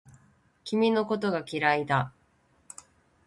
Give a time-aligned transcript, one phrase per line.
[0.63, 2.11] 君のことが嫌いだ